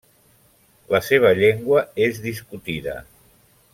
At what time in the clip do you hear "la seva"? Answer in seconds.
0.95-1.33